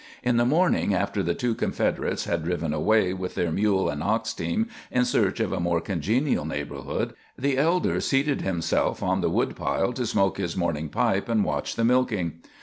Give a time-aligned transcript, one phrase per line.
[0.23, 4.33] In the morning, after the two Confederates had driven away with their mule and ox
[4.33, 9.93] team in search of a more congenial neighborhood, the elder seated himself on the woodpile
[9.93, 12.39] to smoke his morning pipe and watch the milking.